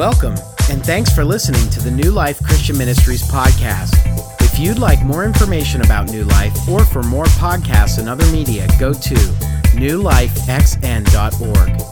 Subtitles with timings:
[0.00, 0.32] Welcome,
[0.70, 3.92] and thanks for listening to the New Life Christian Ministries podcast.
[4.40, 8.66] If you'd like more information about New Life or for more podcasts and other media,
[8.78, 9.14] go to
[9.76, 11.89] newlifexn.org.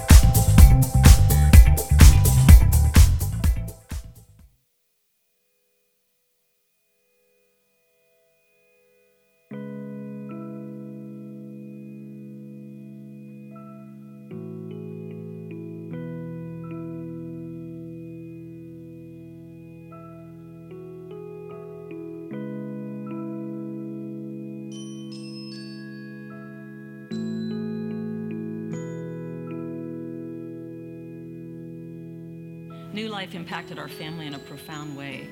[33.68, 35.28] impacted our family in a profound way.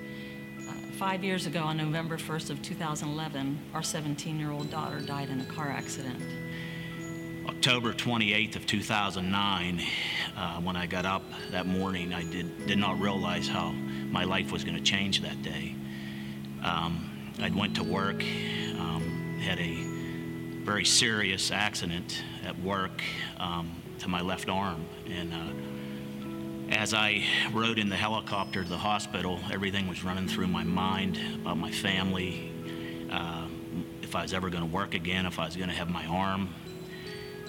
[0.69, 5.45] Uh, five years ago, on November 1st of 2011, our 17-year-old daughter died in a
[5.47, 6.21] car accident.
[7.49, 9.81] October 28th of 2009,
[10.37, 13.71] uh, when I got up that morning, I did, did not realize how
[14.11, 15.75] my life was going to change that day.
[16.63, 18.23] Um, I went to work,
[18.79, 19.83] um, had a
[20.63, 23.03] very serious accident at work
[23.39, 25.76] um, to my left arm, and uh,
[26.71, 27.23] as I
[27.53, 31.71] rode in the helicopter to the hospital, everything was running through my mind about my
[31.71, 32.53] family,
[33.11, 33.47] uh,
[34.03, 36.05] if I was ever going to work again, if I was going to have my
[36.07, 36.49] arm.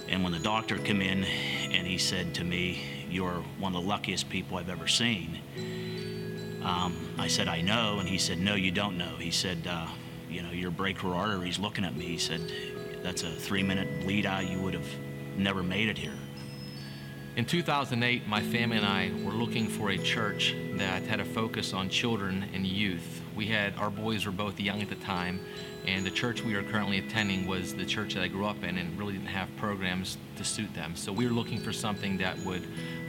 [0.08, 3.88] And when the doctor came in and he said to me, You're one of the
[3.88, 5.40] luckiest people I've ever seen,
[6.64, 8.00] um, I said, I know.
[8.00, 9.16] And he said, No, you don't know.
[9.18, 9.88] He said, uh,
[10.30, 12.06] You know, your brachial artery's looking at me.
[12.06, 12.42] He said,
[13.04, 14.48] That's a three minute bleed out.
[14.48, 14.90] You would have
[15.38, 16.14] never made it here.
[17.38, 21.72] In 2008, my family and I were looking for a church that had a focus
[21.72, 23.22] on children and youth.
[23.36, 25.40] We had our boys were both young at the time,
[25.86, 28.80] and the church we are currently attending was the church that I grew up in
[28.80, 30.96] and really didn't have programs to suit them.
[30.96, 32.66] So we were looking for something that would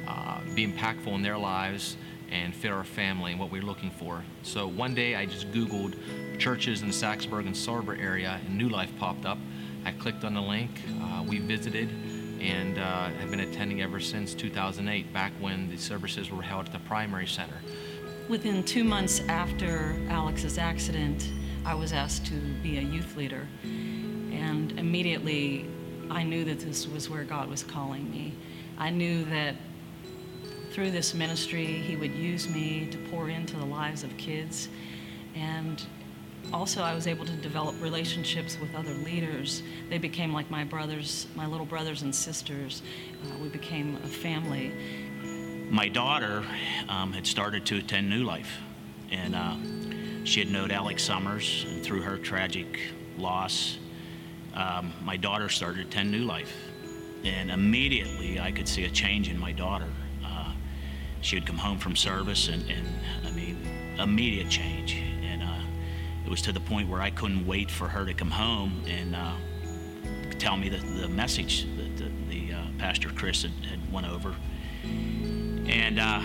[0.06, 1.96] uh, be impactful in their lives
[2.30, 4.22] and fit our family and what we were looking for.
[4.42, 5.96] So one day I just Googled
[6.38, 9.38] churches in the Saxonburg and Sarver area, and New Life popped up.
[9.86, 10.70] I clicked on the link.
[11.00, 11.88] Uh, we visited
[12.40, 16.72] and uh, have been attending ever since 2008, back when the services were held at
[16.72, 17.56] the primary center.
[18.28, 21.30] Within two months after Alex's accident,
[21.64, 23.46] I was asked to be a youth leader.
[23.62, 25.66] And immediately,
[26.10, 28.34] I knew that this was where God was calling me.
[28.78, 29.56] I knew that
[30.70, 34.68] through this ministry, He would use me to pour into the lives of kids.
[35.34, 35.84] And
[36.52, 39.62] also I was able to develop relationships with other leaders.
[39.90, 42.82] They became like my brothers, my little brothers and sisters.
[43.24, 44.72] Uh, we became a family.
[45.70, 46.44] My daughter
[46.88, 48.58] um, had started to attend New Life,
[49.10, 49.56] and uh,
[50.24, 52.80] she had known Alex Summers, and through her tragic
[53.18, 53.78] loss,
[54.54, 56.54] um, my daughter started to attend New Life.
[57.24, 59.88] And immediately I could see a change in my daughter.
[60.24, 60.52] Uh,
[61.20, 62.86] she would come home from service, and, and
[63.26, 63.58] I mean,
[63.98, 65.02] immediate change
[66.28, 69.16] it was to the point where I couldn't wait for her to come home and
[69.16, 69.32] uh,
[70.38, 74.36] tell me the, the message that the, the uh, Pastor Chris had, had, went over.
[74.84, 76.20] And uh,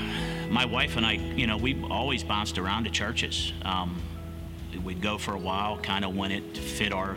[0.50, 3.54] my wife and I, you know, we always bounced around to churches.
[3.62, 4.02] Um,
[4.84, 7.16] we'd go for a while, kind of when it fit our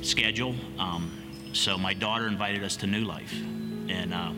[0.00, 0.54] schedule.
[0.78, 1.12] Um,
[1.52, 3.34] so my daughter invited us to New Life,
[3.90, 4.32] and uh,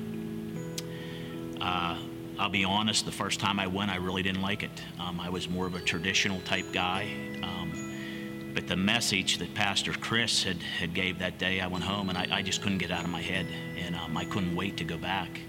[1.60, 1.96] uh,
[2.38, 4.82] I'll be honest, the first time I went, I really didn't like it.
[4.98, 7.10] Um, I was more of a traditional type guy.
[7.42, 12.08] Um, but the message that Pastor Chris had, had gave that day, I went home
[12.08, 13.46] and I, I just couldn't get out of my head.
[13.78, 15.40] And um, I couldn't wait to go back.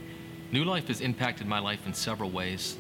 [0.52, 2.78] New Life has impacted my life in several ways.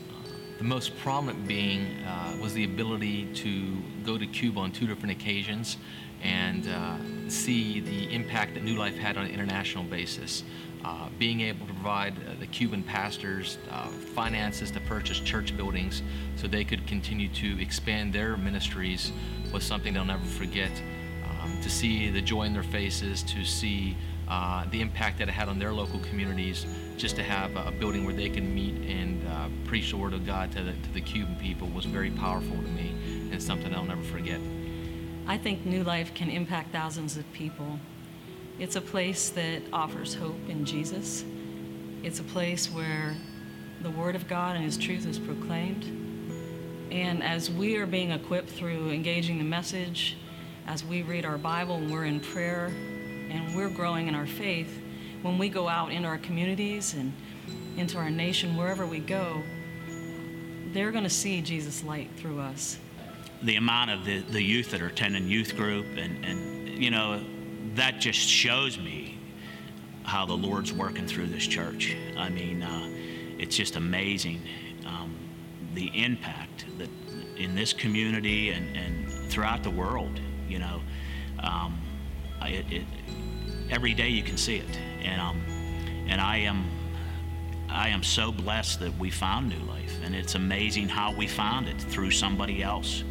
[0.57, 5.11] The most prominent being uh, was the ability to go to Cuba on two different
[5.11, 5.77] occasions
[6.21, 10.43] and uh, see the impact that New Life had on an international basis.
[10.85, 16.01] Uh, being able to provide uh, the Cuban pastors uh, finances to purchase church buildings
[16.35, 19.13] so they could continue to expand their ministries
[19.53, 20.71] was something they'll never forget.
[21.41, 23.95] Um, to see the joy in their faces, to see
[24.27, 26.65] uh, the impact that it had on their local communities,
[26.97, 30.25] just to have a building where they can meet and uh, preach the word of
[30.25, 32.93] God to the, to the Cuban people was very powerful to me
[33.31, 34.39] and something I'll never forget.
[35.27, 37.79] I think New Life can impact thousands of people.
[38.59, 41.25] It's a place that offers hope in Jesus.
[42.03, 43.15] It's a place where
[43.81, 45.83] the Word of God and His truth is proclaimed.
[46.91, 50.17] And as we are being equipped through engaging the message,
[50.67, 54.79] as we read our Bible and we're in prayer and we're growing in our faith,
[55.23, 57.11] when we go out into our communities and
[57.75, 59.41] into our nation, wherever we go,
[60.73, 62.77] they're going to see Jesus' light through us.
[63.41, 67.23] The amount of the, the youth that are attending youth group, and, and you know,
[67.75, 69.17] that just shows me
[70.03, 71.95] how the Lord's working through this church.
[72.17, 72.89] I mean, uh,
[73.39, 74.41] it's just amazing
[74.85, 75.15] um,
[75.73, 76.89] the impact that
[77.37, 80.81] in this community and, and throughout the world, you know,
[81.39, 81.79] um,
[82.41, 82.83] it, it,
[83.69, 85.41] every day you can see it, and um,
[86.07, 86.69] and I am
[87.69, 91.67] I am so blessed that we found New Life, and it's amazing how we found
[91.67, 93.03] it through somebody else.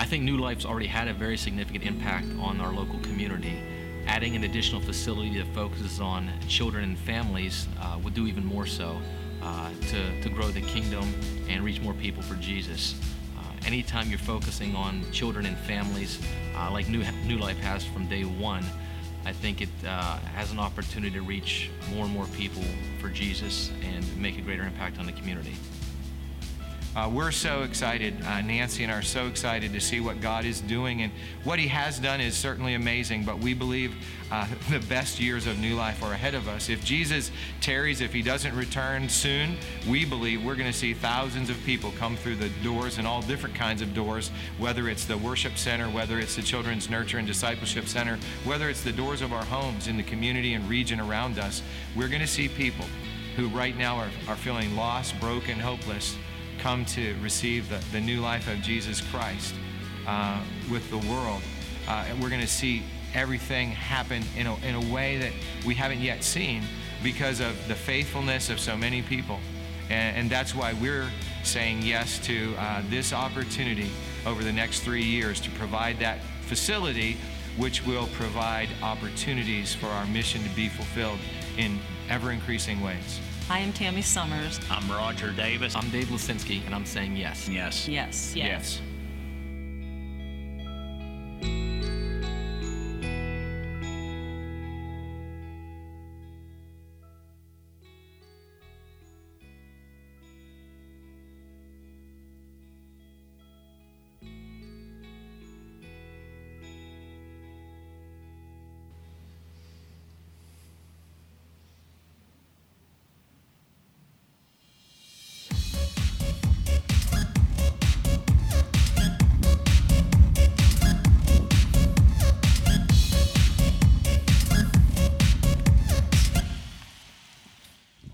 [0.00, 3.60] I think New Life's already had a very significant impact on our local community.
[4.06, 8.64] Adding an additional facility that focuses on children and families uh, would do even more
[8.64, 8.96] so
[9.42, 11.12] uh, to, to grow the kingdom
[11.48, 12.94] and reach more people for Jesus.
[13.36, 16.20] Uh, anytime you're focusing on children and families,
[16.56, 18.64] uh, like New, New Life has from day one,
[19.24, 22.62] I think it uh, has an opportunity to reach more and more people
[23.00, 25.56] for Jesus and make a greater impact on the community.
[26.98, 28.12] Uh, we're so excited.
[28.24, 31.02] Uh, Nancy and I are so excited to see what God is doing.
[31.02, 31.12] And
[31.44, 33.94] what He has done is certainly amazing, but we believe
[34.32, 36.68] uh, the best years of new life are ahead of us.
[36.68, 37.30] If Jesus
[37.60, 39.58] tarries, if He doesn't return soon,
[39.88, 43.22] we believe we're going to see thousands of people come through the doors and all
[43.22, 47.28] different kinds of doors, whether it's the worship center, whether it's the Children's Nurture and
[47.28, 51.38] Discipleship Center, whether it's the doors of our homes in the community and region around
[51.38, 51.62] us.
[51.94, 52.86] We're going to see people
[53.36, 56.16] who right now are, are feeling lost, broken, hopeless
[56.58, 59.54] come to receive the, the new life of Jesus Christ
[60.06, 60.40] uh,
[60.70, 61.42] with the world.
[61.86, 62.82] Uh, we're going to see
[63.14, 65.32] everything happen in a, in a way that
[65.66, 66.62] we haven't yet seen
[67.02, 69.38] because of the faithfulness of so many people.
[69.90, 71.08] And, and that's why we're
[71.44, 73.90] saying yes to uh, this opportunity
[74.26, 77.16] over the next three years to provide that facility,
[77.56, 81.18] which will provide opportunities for our mission to be fulfilled
[81.56, 81.78] in
[82.10, 83.20] ever increasing ways.
[83.50, 84.60] I am Tammy Summers.
[84.70, 85.74] I'm Roger Davis.
[85.74, 87.48] I'm Dave Lisinski, and I'm saying yes.
[87.48, 87.88] Yes.
[87.88, 88.36] Yes.
[88.36, 88.82] Yes.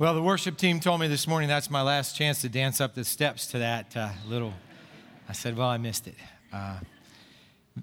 [0.05, 2.95] Well, the worship team told me this morning that's my last chance to dance up
[2.95, 4.53] the steps to that uh, little.
[5.31, 6.15] I said, well, I missed it.
[6.53, 6.77] Uh,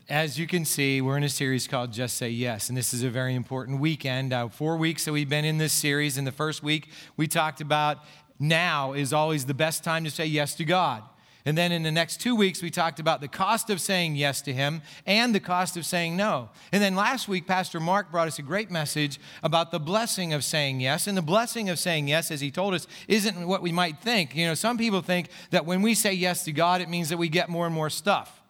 [0.08, 3.02] as you can see, we're in a series called Just Say Yes, and this is
[3.02, 4.34] a very important weekend.
[4.34, 6.20] Uh, four weeks that we've been in this series.
[6.20, 7.98] In the first week, we talked about
[8.38, 11.02] now is always the best time to say yes to God.
[11.46, 14.42] And then in the next two weeks, we talked about the cost of saying yes
[14.44, 16.50] to Him and the cost of saying no.
[16.72, 20.44] And then last week, Pastor Mark brought us a great message about the blessing of
[20.44, 21.08] saying yes.
[21.08, 24.36] And the blessing of saying yes, as he told us, isn't what we might think.
[24.36, 27.18] You know, some people think that when we say yes to God, it means that
[27.18, 28.41] we get more and more stuff.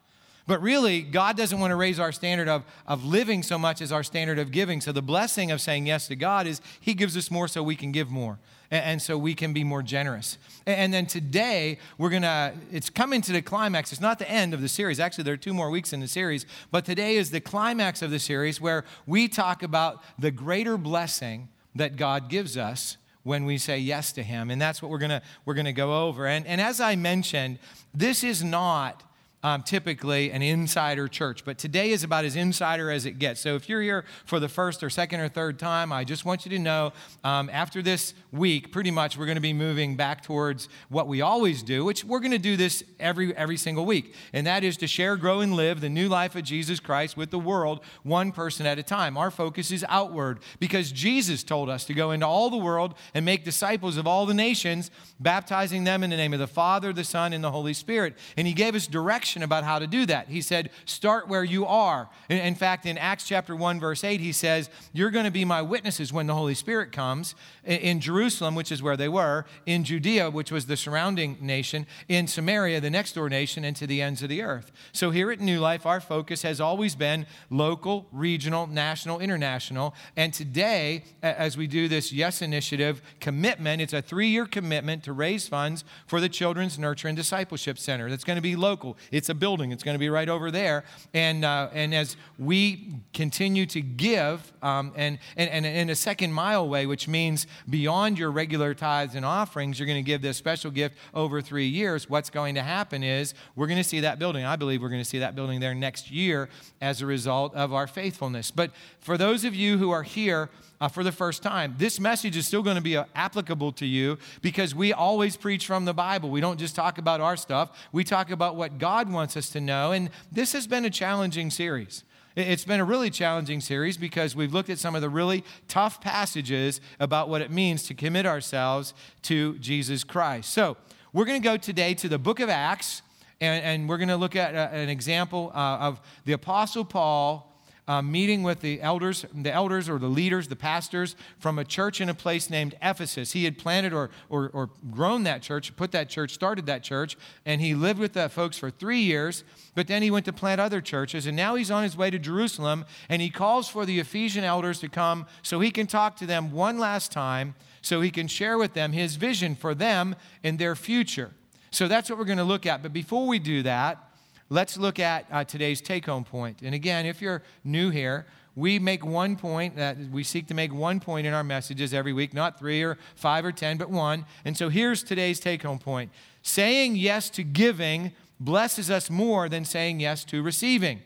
[0.47, 3.91] But really, God doesn't want to raise our standard of, of living so much as
[3.91, 4.81] our standard of giving.
[4.81, 7.75] So the blessing of saying yes to God is He gives us more so we
[7.75, 8.39] can give more.
[8.71, 10.37] And, and so we can be more generous.
[10.65, 13.91] And, and then today, we're going to, it's coming to the climax.
[13.91, 14.99] It's not the end of the series.
[14.99, 16.45] Actually, there are two more weeks in the series.
[16.71, 21.49] But today is the climax of the series where we talk about the greater blessing
[21.75, 25.11] that God gives us when we say yes to him and that's what we're going
[25.11, 27.59] to we're going to go over and, and as i mentioned
[27.93, 29.03] this is not
[29.43, 33.41] um, typically an insider church, but today is about as insider as it gets.
[33.41, 36.45] So if you're here for the first or second or third time, I just want
[36.45, 36.93] you to know
[37.23, 41.21] um, after this week, pretty much we're going to be moving back towards what we
[41.21, 44.77] always do, which we're going to do this every every single week, and that is
[44.77, 48.31] to share, grow, and live the new life of Jesus Christ with the world, one
[48.31, 49.17] person at a time.
[49.17, 53.25] Our focus is outward because Jesus told us to go into all the world and
[53.25, 57.03] make disciples of all the nations, baptizing them in the name of the Father, the
[57.03, 60.27] Son, and the Holy Spirit, and He gave us direction about how to do that.
[60.27, 62.09] He said, Start where you are.
[62.29, 65.61] In fact, in Acts chapter 1, verse 8, he says, You're going to be my
[65.61, 70.29] witnesses when the Holy Spirit comes in Jerusalem, which is where they were, in Judea,
[70.29, 74.21] which was the surrounding nation, in Samaria, the next door nation, and to the ends
[74.23, 74.71] of the earth.
[74.91, 79.93] So here at New Life, our focus has always been local, regional, national, international.
[80.15, 85.13] And today, as we do this Yes Initiative commitment, it's a three year commitment to
[85.13, 88.09] raise funds for the Children's Nurture and Discipleship Center.
[88.09, 88.97] That's going to be local.
[89.11, 89.71] It's It's a building.
[89.71, 90.83] It's going to be right over there.
[91.13, 96.33] And, uh, and as we continue to give, um, and, and, and in a second
[96.33, 100.37] mile way, which means beyond your regular tithes and offerings, you're going to give this
[100.37, 102.09] special gift over three years.
[102.09, 104.43] What's going to happen is we're going to see that building.
[104.43, 106.49] I believe we're going to see that building there next year
[106.81, 108.49] as a result of our faithfulness.
[108.49, 110.49] But for those of you who are here,
[110.81, 111.75] uh, for the first time.
[111.77, 115.67] This message is still going to be uh, applicable to you because we always preach
[115.67, 116.29] from the Bible.
[116.29, 119.61] We don't just talk about our stuff, we talk about what God wants us to
[119.61, 119.91] know.
[119.91, 122.03] And this has been a challenging series.
[122.35, 125.99] It's been a really challenging series because we've looked at some of the really tough
[125.99, 130.51] passages about what it means to commit ourselves to Jesus Christ.
[130.51, 130.77] So,
[131.13, 133.01] we're going to go today to the book of Acts,
[133.41, 137.50] and, we're going to look at uh, an example uh, of the Apostle Paul
[137.91, 141.99] uh, meeting with the elders, the elders or the leaders, the pastors from a church
[141.99, 143.33] in a place named Ephesus.
[143.33, 147.17] He had planted or, or, or grown that church, put that church, started that church,
[147.45, 149.43] and he lived with the folks for three years.
[149.75, 152.17] But then he went to plant other churches, and now he's on his way to
[152.17, 156.25] Jerusalem, and he calls for the Ephesian elders to come so he can talk to
[156.25, 160.57] them one last time, so he can share with them his vision for them and
[160.57, 161.31] their future.
[161.71, 162.81] So that's what we're going to look at.
[162.81, 164.10] But before we do that,
[164.51, 166.61] let's look at uh, today's take home point.
[166.61, 170.73] And again, if you're new here, we make one point that we seek to make
[170.73, 174.25] one point in our messages every week, not three or five or ten, but one.
[174.43, 176.11] And so here's today's take home point
[176.43, 180.99] saying yes to giving blesses us more than saying yes to receiving.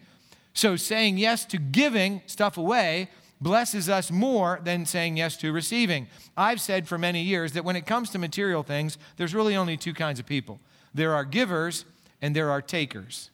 [0.54, 3.10] So saying yes to giving stuff away
[3.40, 6.08] blesses us more than saying yes to receiving.
[6.36, 9.78] I've said for many years that when it comes to material things, there's really only
[9.78, 10.60] two kinds of people
[10.96, 11.86] there are givers
[12.22, 13.30] and there are takers.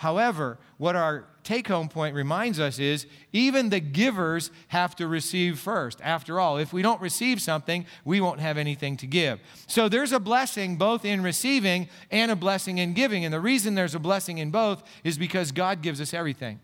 [0.00, 3.04] However, what our take home point reminds us is
[3.34, 6.00] even the givers have to receive first.
[6.00, 9.40] After all, if we don't receive something, we won't have anything to give.
[9.66, 13.26] So there's a blessing both in receiving and a blessing in giving.
[13.26, 16.60] And the reason there's a blessing in both is because God gives us everything.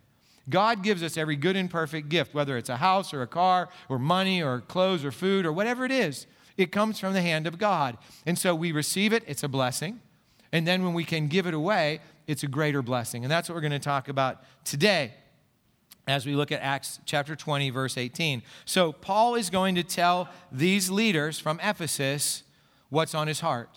[0.48, 3.68] God gives us every good and perfect gift, whether it's a house or a car
[3.90, 6.26] or money or clothes or food or whatever it is.
[6.56, 7.98] It comes from the hand of God.
[8.24, 10.00] And so we receive it, it's a blessing.
[10.52, 13.24] And then when we can give it away, it's a greater blessing.
[13.24, 15.12] And that's what we're going to talk about today
[16.08, 18.42] as we look at Acts chapter 20, verse 18.
[18.64, 22.44] So, Paul is going to tell these leaders from Ephesus
[22.90, 23.70] what's on his heart.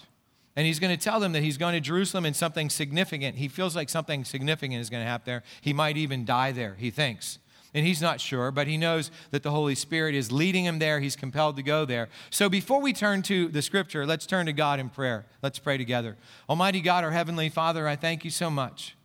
[0.56, 3.38] And he's going to tell them that he's going to Jerusalem and something significant.
[3.38, 5.44] He feels like something significant is going to happen there.
[5.62, 7.40] He might even die there, he thinks.
[7.74, 11.00] And he's not sure, but he knows that the Holy Spirit is leading him there.
[11.00, 12.10] He's compelled to go there.
[12.32, 15.26] So before we turn to the scripture, let's turn to God in prayer.
[15.44, 16.18] Let's pray together.
[16.50, 18.96] Almighty God, our Heavenly Father, I thank you so much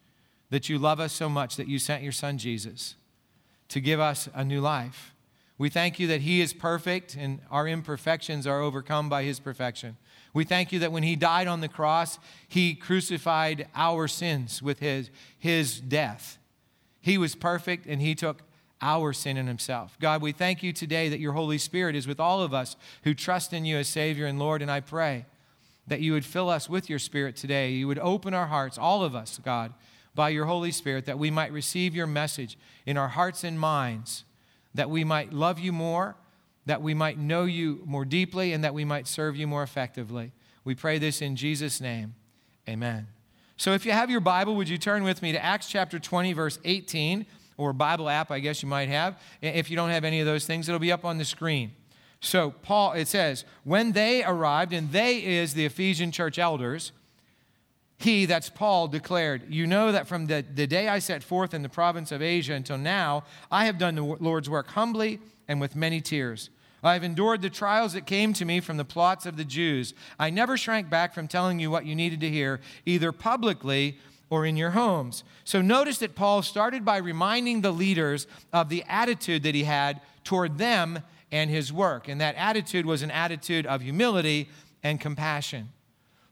[0.49, 2.95] that you love us so much that you sent your Son Jesus
[3.69, 5.15] to give us a new life.
[5.59, 9.97] We thank you that He is perfect and our imperfections are overcome by His perfection.
[10.33, 12.19] We thank you that when He died on the cross,
[12.49, 16.39] He crucified our sins with His, his death.
[17.01, 18.43] He was perfect and He took
[18.81, 19.97] our sin in himself.
[20.01, 23.15] God, we thank you today that your Holy Spirit is with all of us who
[23.15, 25.27] trust in you as Savior and Lord, and I pray
[25.87, 27.73] that you would fill us with your Spirit today.
[27.73, 29.73] You would open our hearts, all of us, God,
[30.15, 34.25] by your Holy Spirit, that we might receive your message in our hearts and minds,
[34.75, 36.17] that we might love you more,
[36.67, 40.33] that we might know you more deeply, and that we might serve you more effectively.
[40.65, 42.15] We pray this in Jesus' name.
[42.69, 43.09] Amen.
[43.57, 46.33] So if you have your Bible, would you turn with me to Acts chapter 20,
[46.33, 47.27] verse 18?
[47.57, 49.21] Or Bible app, I guess you might have.
[49.41, 51.73] If you don't have any of those things, it'll be up on the screen.
[52.21, 56.93] So, Paul, it says, when they arrived, and they is the Ephesian church elders,
[57.99, 61.63] he, that's Paul, declared, You know that from the, the day I set forth in
[61.63, 65.77] the province of Asia until now, I have done the Lord's work humbly and with
[65.77, 66.51] many tears.
[66.83, 69.95] I have endured the trials that came to me from the plots of the Jews.
[70.19, 73.99] I never shrank back from telling you what you needed to hear, either publicly
[74.31, 75.25] or in your homes.
[75.45, 80.01] So notice that Paul started by reminding the leaders of the attitude that he had
[80.25, 81.01] toward them
[81.31, 82.09] and his work.
[82.09, 84.49] And that attitude was an attitude of humility
[84.83, 85.71] and compassion.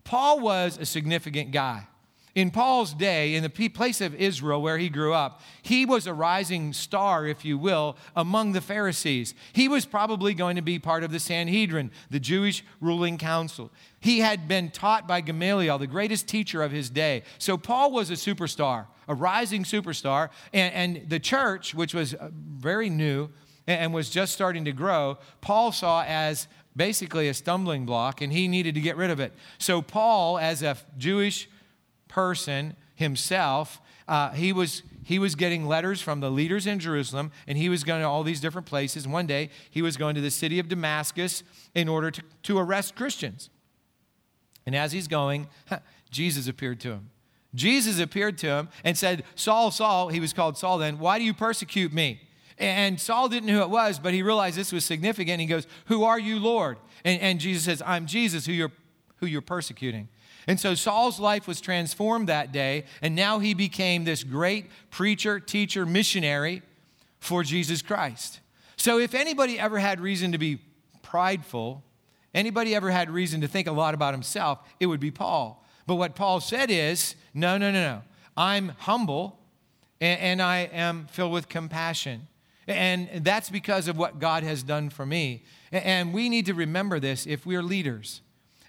[0.05, 1.87] Paul was a significant guy.
[2.35, 6.15] In Paul's day, in the place of Israel where he grew up, he was a
[6.15, 9.35] rising star, if you will, among the Pharisees.
[9.53, 13.71] He was probably going to be part of the Sanhedrin, the Jewish ruling council.
[14.01, 17.23] He had been taught by Gamaliel, the greatest teacher of his day.
[17.37, 20.31] So Paul was a superstar, a rising superstar.
[20.55, 23.29] And, and the church, which was uh, very new
[23.67, 28.49] and was just starting to grow, Paul saw as basically a stumbling block, and he
[28.49, 29.35] needed to get rid of it.
[29.59, 31.49] So, Paul, as a Jewish
[32.13, 37.57] person himself, uh, he, was, he was getting letters from the leaders in Jerusalem, and
[37.57, 39.09] he was going to all these different places.
[39.09, 41.43] One day, he was going to the city of Damascus
[41.75, 43.49] in order to, to arrest Christians.
[44.67, 45.49] And as he's going,
[46.11, 47.11] Jesus appeared to him.
[47.55, 51.25] Jesus appeared to him and said, Saul, Saul, he was called Saul then, why do
[51.25, 52.21] you persecute me?
[52.59, 55.41] And Saul didn't know who it was, but he realized this was significant.
[55.41, 56.77] He goes, Who are you, Lord?
[57.05, 58.71] And, and Jesus says, I'm Jesus who you're,
[59.17, 60.09] who you're persecuting.
[60.47, 65.39] And so Saul's life was transformed that day, and now he became this great preacher,
[65.39, 66.63] teacher, missionary
[67.21, 68.41] for Jesus Christ.
[68.77, 70.59] So if anybody ever had reason to be
[71.03, 71.85] prideful,
[72.35, 75.65] anybody ever had reason to think a lot about himself, it would be Paul.
[75.87, 78.03] But what Paul said is, no, no, no, no.
[78.37, 79.39] I'm humble
[80.01, 82.29] and, and I am filled with compassion.
[82.67, 85.43] And that's because of what God has done for me.
[85.71, 88.22] And we need to remember this if we're leaders.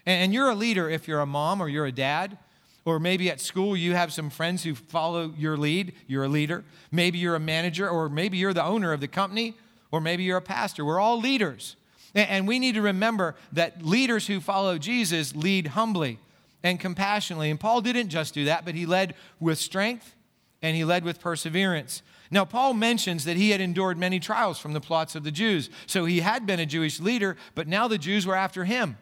[0.06, 2.38] And you're a leader if you're a mom or you're a dad,
[2.84, 5.94] or maybe at school you have some friends who follow your lead.
[6.06, 6.64] You're a leader.
[6.92, 9.54] Maybe you're a manager, or maybe you're the owner of the company,
[9.90, 10.84] or maybe you're a pastor.
[10.84, 11.76] We're all leaders.
[12.14, 16.18] And we need to remember that leaders who follow Jesus lead humbly
[16.62, 17.50] and compassionately.
[17.50, 20.14] And Paul didn't just do that, but he led with strength
[20.62, 22.02] and he led with perseverance.
[22.30, 25.70] Now, Paul mentions that he had endured many trials from the plots of the Jews.
[25.86, 28.96] So he had been a Jewish leader, but now the Jews were after him.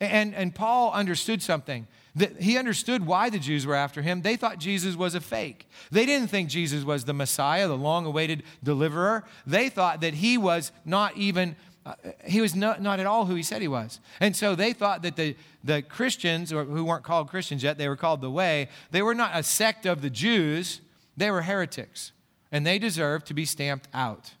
[0.00, 1.86] And, and Paul understood something.
[2.14, 4.22] That he understood why the Jews were after him.
[4.22, 5.68] They thought Jesus was a fake.
[5.90, 9.24] They didn't think Jesus was the Messiah, the long awaited deliverer.
[9.46, 11.54] They thought that he was not even,
[11.86, 11.94] uh,
[12.26, 14.00] he was not, not at all who he said he was.
[14.20, 17.88] And so they thought that the, the Christians, or who weren't called Christians yet, they
[17.88, 20.80] were called the Way, they were not a sect of the Jews,
[21.16, 22.12] they were heretics.
[22.50, 24.32] And they deserved to be stamped out.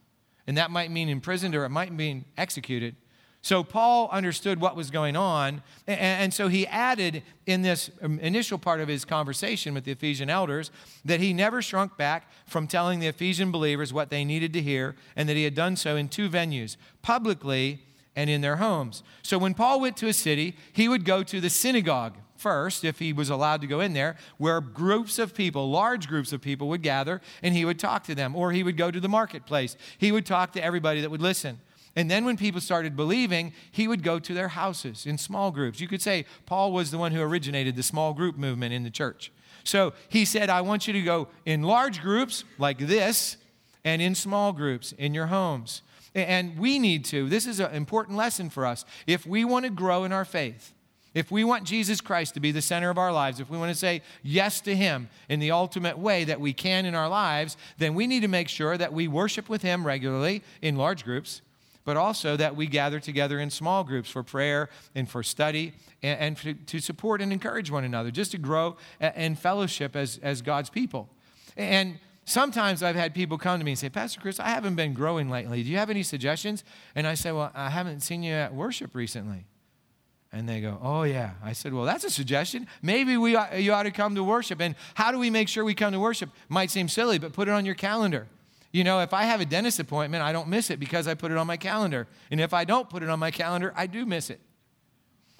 [0.46, 2.96] And that might mean imprisoned or it might mean executed.
[3.48, 8.58] So Paul understood what was going on, and so he added in this um, initial
[8.58, 10.70] part of his conversation with the Ephesian elders
[11.06, 14.96] that he never shrunk back from telling the Ephesian believers what they needed to hear,
[15.16, 17.80] and that he had done so in two venues publicly
[18.14, 19.02] and in their homes.
[19.22, 22.98] So when Paul went to a city, he would go to the synagogue first, if
[22.98, 26.68] he was allowed to go in there, where groups of people, large groups of people,
[26.68, 28.36] would gather and he would talk to them.
[28.36, 29.74] Or he would go to the marketplace.
[29.96, 31.60] He would talk to everybody that would listen.
[31.96, 35.80] And then when people started believing, he would go to their houses in small groups.
[35.80, 38.90] You could say Paul was the one who originated the small group movement in the
[38.90, 39.32] church.
[39.64, 43.36] So he said, I want you to go in large groups like this
[43.84, 45.82] and in small groups in your homes.
[46.14, 47.28] And we need to.
[47.28, 48.84] This is an important lesson for us.
[49.06, 50.72] If we want to grow in our faith,
[51.14, 53.72] if we want Jesus Christ to be the center of our lives, if we want
[53.72, 57.56] to say yes to Him in the ultimate way that we can in our lives,
[57.78, 61.42] then we need to make sure that we worship with Him regularly in large groups
[61.88, 65.72] but also that we gather together in small groups for prayer and for study
[66.02, 68.76] and, and to support and encourage one another, just to grow
[69.16, 71.08] in fellowship as, as God's people.
[71.56, 74.92] And sometimes I've had people come to me and say, Pastor Chris, I haven't been
[74.92, 75.62] growing lately.
[75.62, 76.62] Do you have any suggestions?
[76.94, 79.46] And I say, Well, I haven't seen you at worship recently.
[80.30, 81.36] And they go, Oh, yeah.
[81.42, 82.66] I said, Well, that's a suggestion.
[82.82, 84.60] Maybe we you ought to come to worship.
[84.60, 86.28] And how do we make sure we come to worship?
[86.50, 88.26] Might seem silly, but put it on your calendar.
[88.70, 91.30] You know, if I have a dentist appointment, I don't miss it because I put
[91.30, 92.06] it on my calendar.
[92.30, 94.40] And if I don't put it on my calendar, I do miss it.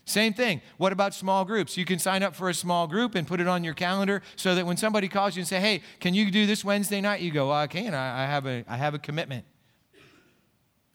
[0.07, 0.63] Same thing.
[0.79, 1.77] What about small groups?
[1.77, 4.55] You can sign up for a small group and put it on your calendar so
[4.55, 7.31] that when somebody calls you and say, "Hey, can you do this Wednesday night?" You
[7.31, 7.93] go, well, "I can.
[7.93, 9.45] I, I have a I have a commitment."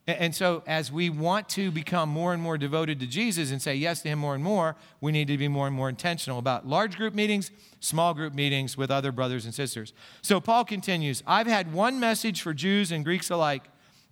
[0.05, 3.73] And so, as we want to become more and more devoted to Jesus and say
[3.75, 6.67] yes to Him more and more, we need to be more and more intentional about
[6.67, 9.93] large group meetings, small group meetings with other brothers and sisters.
[10.21, 13.63] So, Paul continues I've had one message for Jews and Greeks alike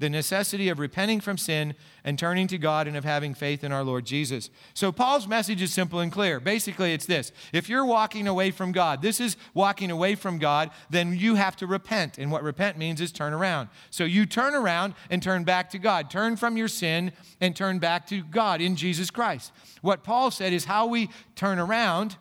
[0.02, 3.72] the necessity of repenting from sin and turning to God and of having faith in
[3.72, 4.50] our Lord Jesus.
[4.74, 6.40] So, Paul's message is simple and clear.
[6.40, 10.72] Basically, it's this if you're walking away from God, this is walking away from God,
[10.90, 12.18] then you have to repent.
[12.18, 13.70] And what repent means is turn around.
[13.92, 16.10] So, you turn around and turn back to God.
[16.10, 19.52] Turn from your sin and turn back to God in Jesus Christ.
[19.82, 22.18] What Paul said is how we turn around.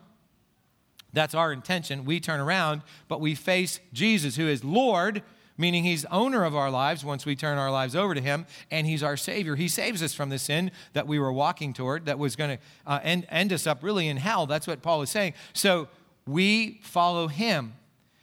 [1.14, 2.04] That's our intention.
[2.04, 5.22] We turn around, but we face Jesus, who is Lord
[5.60, 8.86] meaning he's owner of our lives once we turn our lives over to him, and
[8.86, 9.54] he's our Savior.
[9.54, 12.62] He saves us from the sin that we were walking toward that was going to
[12.86, 14.46] uh, end, end us up really in hell.
[14.46, 15.34] That's what Paul is saying.
[15.52, 15.88] So
[16.26, 17.74] we follow him.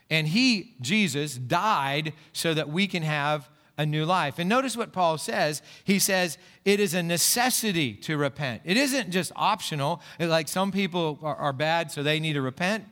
[0.10, 4.40] And he, Jesus, died so that we can have a new life.
[4.40, 5.62] And notice what Paul says.
[5.84, 8.62] He says, it is a necessity to repent.
[8.66, 12.86] It isn't just optional, like some people are, are bad, so they need to repent.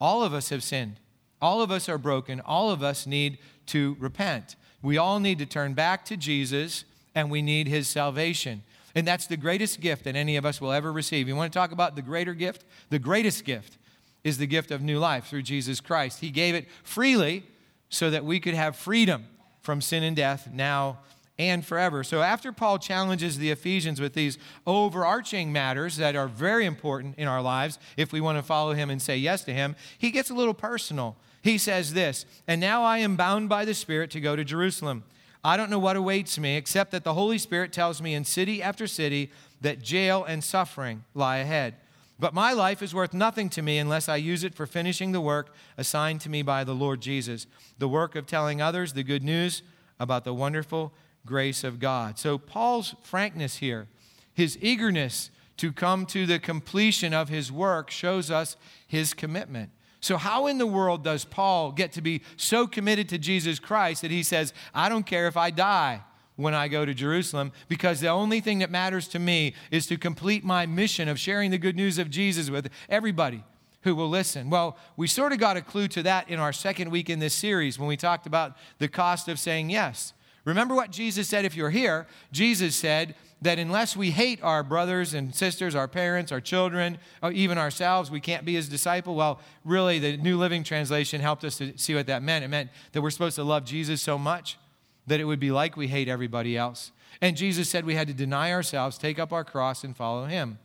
[0.00, 1.00] All of us have sinned.
[1.40, 2.40] All of us are broken.
[2.40, 4.56] All of us need to repent.
[4.82, 8.62] We all need to turn back to Jesus and we need his salvation.
[8.94, 11.28] And that's the greatest gift that any of us will ever receive.
[11.28, 12.64] You want to talk about the greater gift?
[12.88, 13.78] The greatest gift
[14.24, 16.20] is the gift of new life through Jesus Christ.
[16.20, 17.44] He gave it freely
[17.88, 19.26] so that we could have freedom
[19.62, 20.98] from sin and death now
[21.38, 22.04] and forever.
[22.04, 27.26] So after Paul challenges the Ephesians with these overarching matters that are very important in
[27.28, 30.30] our lives if we want to follow him and say yes to him, he gets
[30.30, 31.16] a little personal.
[31.42, 35.04] He says this, "And now I am bound by the Spirit to go to Jerusalem.
[35.42, 38.62] I don't know what awaits me except that the Holy Spirit tells me in city
[38.62, 41.76] after city that jail and suffering lie ahead."
[42.18, 45.22] But my life is worth nothing to me unless I use it for finishing the
[45.22, 47.46] work assigned to me by the Lord Jesus,
[47.78, 49.62] the work of telling others the good news
[49.98, 50.92] about the wonderful
[51.24, 52.18] grace of God.
[52.18, 53.88] So, Paul's frankness here,
[54.34, 59.70] his eagerness to come to the completion of his work, shows us his commitment.
[60.00, 64.02] So, how in the world does Paul get to be so committed to Jesus Christ
[64.02, 66.02] that he says, I don't care if I die?
[66.36, 69.98] when I go to Jerusalem because the only thing that matters to me is to
[69.98, 73.44] complete my mission of sharing the good news of Jesus with everybody
[73.82, 74.50] who will listen.
[74.50, 77.34] Well, we sort of got a clue to that in our second week in this
[77.34, 80.12] series when we talked about the cost of saying yes.
[80.44, 82.06] Remember what Jesus said if you're here?
[82.32, 86.98] Jesus said that unless we hate our brothers and sisters, our parents, our children,
[87.32, 89.14] even ourselves, we can't be his disciple.
[89.14, 92.44] Well, really, the New Living Translation helped us to see what that meant.
[92.44, 94.58] It meant that we're supposed to love Jesus so much
[95.06, 96.92] that it would be like we hate everybody else.
[97.20, 100.58] And Jesus said we had to deny ourselves, take up our cross, and follow him.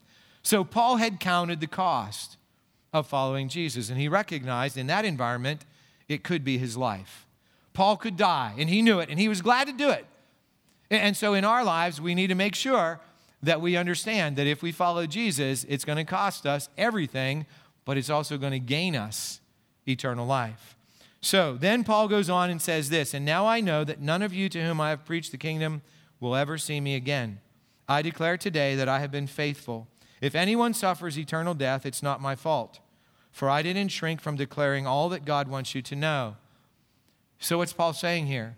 [0.44, 2.38] So Paul had counted the cost
[2.94, 5.66] of following Jesus, and he recognized in that environment
[6.08, 7.25] it could be his life.
[7.76, 10.06] Paul could die, and he knew it, and he was glad to do it.
[10.90, 13.00] And so in our lives, we need to make sure
[13.44, 17.46] that we understand that if we follow Jesus, it's going to cost us everything,
[17.84, 19.42] but it's also going to gain us
[19.88, 20.76] eternal life.
[21.22, 24.34] So then Paul goes on and says this And now I know that none of
[24.34, 25.82] you to whom I have preached the kingdom
[26.20, 27.40] will ever see me again.
[27.88, 29.88] I declare today that I have been faithful.
[30.22, 32.80] If anyone suffers eternal death, it's not my fault,
[33.32, 36.38] for I didn't shrink from declaring all that God wants you to know.
[37.46, 38.56] So, what's Paul saying here?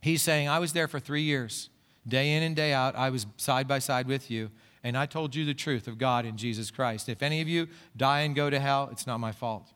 [0.00, 1.68] He's saying, I was there for three years.
[2.08, 4.50] Day in and day out, I was side by side with you,
[4.82, 7.10] and I told you the truth of God in Jesus Christ.
[7.10, 9.70] If any of you die and go to hell, it's not my fault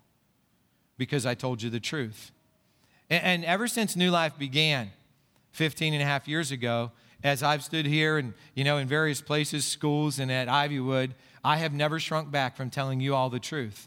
[0.96, 2.32] because I told you the truth.
[3.10, 4.90] And, and ever since New Life began
[5.52, 6.92] 15 and a half years ago,
[7.22, 11.10] as I've stood here and, you know, in various places, schools and at Ivywood,
[11.44, 13.86] I have never shrunk back from telling you all the truth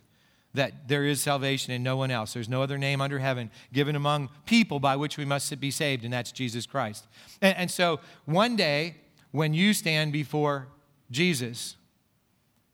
[0.54, 2.34] that there is salvation in no one else.
[2.34, 6.04] There's no other name under heaven given among people by which we must be saved,
[6.04, 7.08] and that's Jesus Christ.
[7.42, 8.96] And, and so one day,
[9.32, 10.68] when you stand before
[11.10, 11.78] Jesus,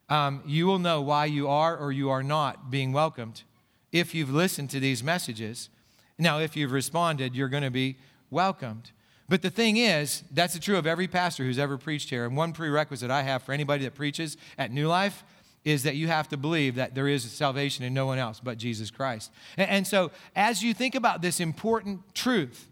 [0.10, 3.44] um, you will know why you are or you are not being welcomed
[3.92, 5.70] if you've listened to these messages.
[6.18, 7.98] Now, if you've responded, you're going to be
[8.32, 8.92] welcomed.
[9.30, 12.26] But the thing is, that's true of every pastor who's ever preached here.
[12.26, 15.24] And one prerequisite I have for anybody that preaches at New Life
[15.68, 18.58] is that you have to believe that there is salvation in no one else but
[18.58, 19.32] Jesus Christ.
[19.58, 22.70] And, so, as you think about this important truth,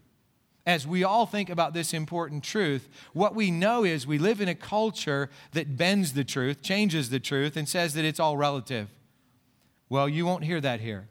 [0.64, 4.48] as we all think about this important truth, what we know is we live in
[4.48, 8.88] a culture that bends the truth, changes the truth, and says that it's all relative.
[9.90, 11.06] Well, you won't hear that here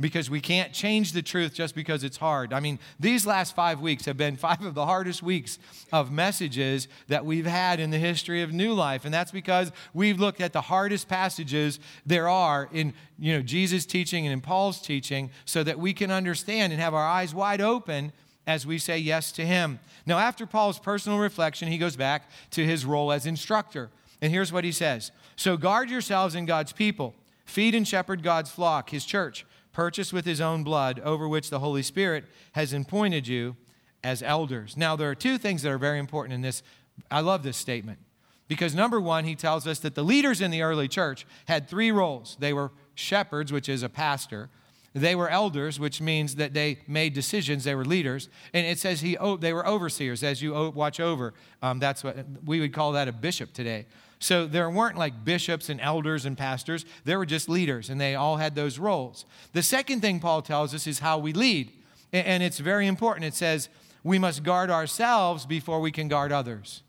[0.00, 2.52] because we can't change the truth just because it's hard.
[2.52, 5.58] I mean, these last five weeks have been five of the hardest weeks
[5.92, 9.04] of messages that we've had in the history of New Life.
[9.04, 13.86] And that's because we've looked at the hardest passages there are in you know, Jesus'
[13.86, 17.60] teaching and in Paul's teaching so that we can understand and have our eyes wide
[17.60, 18.12] open
[18.46, 19.78] as we say yes to him.
[20.06, 23.90] Now, after Paul's personal reflection, he goes back to his role as instructor.
[24.22, 27.14] And here's what he says So guard yourselves in God's people
[27.48, 29.46] Feed and shepherd God's flock, his church,
[29.78, 33.54] purchased with his own blood, over which the Holy Spirit has appointed you
[34.02, 34.76] as elders.
[34.76, 36.64] Now, there are two things that are very important in this.
[37.12, 38.00] I love this statement
[38.48, 41.92] because number one, he tells us that the leaders in the early church had three
[41.92, 44.50] roles they were shepherds, which is a pastor.
[44.94, 47.62] They were elders, which means that they made decisions.
[47.62, 51.34] They were leaders, and it says he they were overseers, as you watch over.
[51.62, 53.86] Um, that's what we would call that a bishop today.
[54.18, 58.14] So there weren't like bishops and elders and pastors, there were just leaders, and they
[58.14, 59.24] all had those roles.
[59.52, 61.72] The second thing Paul tells us is how we lead,
[62.12, 63.26] and it's very important.
[63.26, 63.68] It says,
[64.02, 66.82] we must guard ourselves before we can guard others.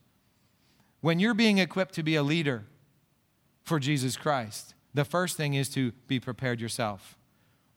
[1.01, 2.65] When you're being equipped to be a leader
[3.63, 7.17] for Jesus Christ, the first thing is to be prepared yourself.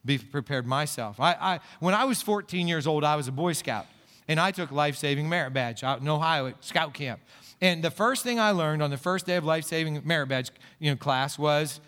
[0.04, 1.20] Be prepared myself.
[1.20, 3.86] I, I, when I was 14 years old, I was a Boy Scout,
[4.26, 7.20] and I took life saving merit badge out in Ohio at scout camp.
[7.62, 10.50] And the first thing I learned on the first day of life saving merit badge
[10.80, 11.80] you know, class was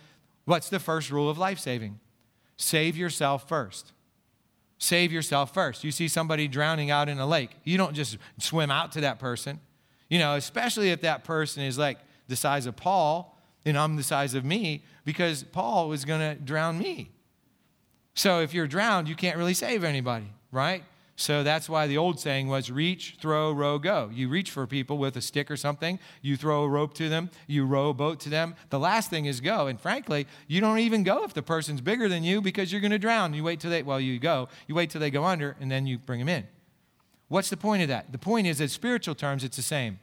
[0.46, 1.98] what's the first rule of life saving?
[2.56, 3.92] Save yourself first.
[4.78, 5.82] Save yourself first.
[5.82, 9.18] You see somebody drowning out in a lake, you don't just swim out to that
[9.18, 9.60] person.
[10.08, 14.02] You know, especially if that person is like the size of Paul and I'm the
[14.02, 17.10] size of me, because Paul was going to drown me.
[18.14, 20.84] So if you're drowned, you can't really save anybody, right?
[21.16, 24.11] So that's why the old saying was reach, throw, row, go.
[24.12, 27.31] You reach for people with a stick or something, you throw a rope to them,
[27.46, 28.57] you row a boat to them.
[28.70, 29.68] The last thing is go.
[29.68, 32.90] And frankly, you don't even go if the person's bigger than you because you're going
[32.90, 33.33] to drown.
[33.33, 35.87] You wait till they, well, you go, you wait till they go under, and then
[35.87, 36.48] you bring them in.
[37.29, 38.11] What's the point of that?
[38.11, 40.00] The point is, in spiritual terms, it's the same.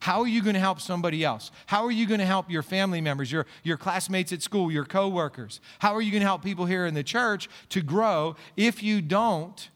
[0.00, 1.50] How are you going to help somebody else?
[1.66, 4.84] How are you going to help your family members, your, your classmates at school, your
[4.84, 5.60] coworkers?
[5.80, 9.00] How are you going to help people here in the church to grow if you
[9.00, 9.68] don't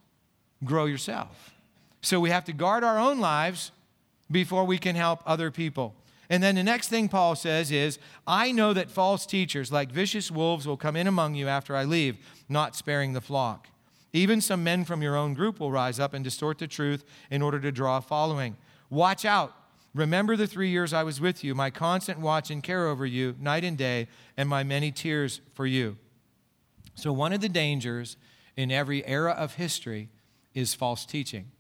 [0.64, 1.54] grow yourself?
[2.00, 3.70] So we have to guard our own lives
[4.30, 5.94] before we can help other people.
[6.30, 10.30] And then the next thing Paul says is, I know that false teachers, like vicious
[10.30, 12.16] wolves, will come in among you after I leave,
[12.48, 13.68] not sparing the flock.
[14.12, 17.42] Even some men from your own group will rise up and distort the truth in
[17.42, 18.56] order to draw a following.
[18.90, 19.54] Watch out
[19.94, 23.36] Remember the three years I was with you, my constant watch and care over you,
[23.38, 25.98] night and day, and my many tears for you.
[26.94, 28.16] So, one of the dangers
[28.56, 30.08] in every era of history
[30.54, 31.50] is false teaching.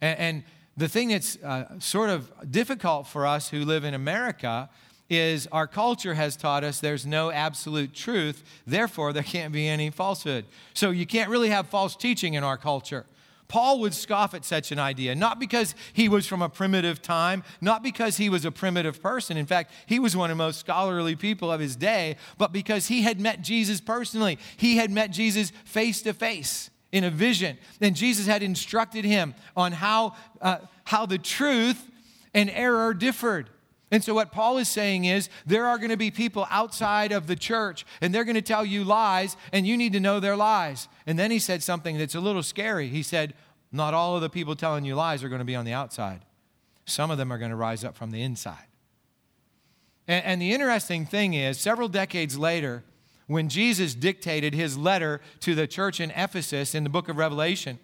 [0.00, 0.42] And, and
[0.76, 4.70] the thing that's uh, sort of difficult for us who live in America
[5.10, 9.90] is our culture has taught us there's no absolute truth, therefore, there can't be any
[9.90, 10.44] falsehood.
[10.74, 13.06] So, you can't really have false teaching in our culture.
[13.48, 17.42] Paul would scoff at such an idea, not because he was from a primitive time,
[17.62, 19.38] not because he was a primitive person.
[19.38, 22.88] In fact, he was one of the most scholarly people of his day, but because
[22.88, 24.38] he had met Jesus personally.
[24.58, 27.58] He had met Jesus face to face in a vision.
[27.80, 31.90] And Jesus had instructed him on how, uh, how the truth
[32.34, 33.50] and error differed.
[33.90, 37.26] And so, what Paul is saying is, there are going to be people outside of
[37.26, 40.36] the church, and they're going to tell you lies, and you need to know their
[40.36, 40.88] lies.
[41.06, 42.88] And then he said something that's a little scary.
[42.88, 43.32] He said,
[43.72, 46.20] Not all of the people telling you lies are going to be on the outside,
[46.84, 48.66] some of them are going to rise up from the inside.
[50.06, 52.84] And, and the interesting thing is, several decades later,
[53.28, 57.78] when Jesus dictated his letter to the church in Ephesus in the book of Revelation,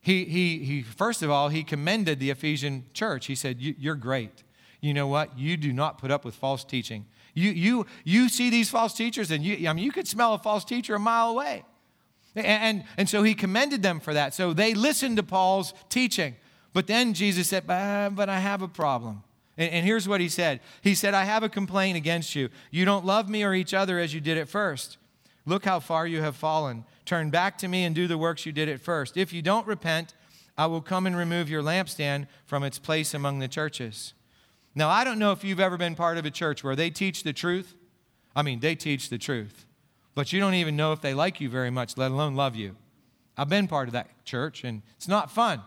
[0.00, 3.26] he, he, he, first of all, he commended the Ephesian church.
[3.26, 4.42] He said, You're great.
[4.82, 5.38] You know what?
[5.38, 7.06] You do not put up with false teaching.
[7.32, 10.38] You, you, you see these false teachers, and you, I mean, you could smell a
[10.38, 11.64] false teacher a mile away.
[12.36, 14.34] And, and, and so he commended them for that.
[14.34, 16.36] So they listened to Paul's teaching.
[16.72, 19.22] But then Jesus said, But I have a problem.
[19.56, 22.48] And, and here's what he said He said, I have a complaint against you.
[22.70, 24.98] You don't love me or each other as you did at first.
[25.46, 26.84] Look how far you have fallen.
[27.04, 29.16] Turn back to me and do the works you did at first.
[29.16, 30.14] If you don't repent,
[30.56, 34.14] I will come and remove your lampstand from its place among the churches.
[34.74, 37.22] Now, I don't know if you've ever been part of a church where they teach
[37.22, 37.74] the truth.
[38.34, 39.66] I mean, they teach the truth,
[40.14, 42.76] but you don't even know if they like you very much, let alone love you.
[43.36, 45.62] I've been part of that church, and it's not fun.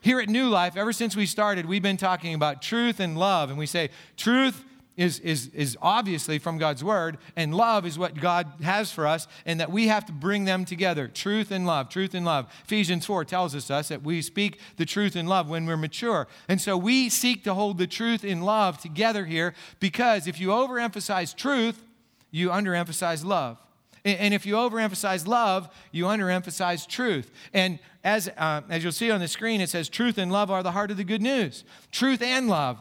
[0.00, 3.50] Here at New Life, ever since we started, we've been talking about truth and love,
[3.50, 4.64] and we say truth
[4.96, 9.28] is, is, is obviously from God's word, and love is what God has for us,
[9.46, 12.52] and that we have to bring them together truth and love, truth and love.
[12.64, 16.26] Ephesians 4 tells us, us that we speak the truth in love when we're mature.
[16.48, 20.48] And so we seek to hold the truth in love together here because if you
[20.48, 21.84] overemphasize truth,
[22.32, 23.58] you underemphasize love.
[24.04, 27.30] And if you overemphasize love, you underemphasize truth.
[27.52, 30.62] And as, uh, as you'll see on the screen, it says truth and love are
[30.62, 31.64] the heart of the good news.
[31.90, 32.78] Truth and love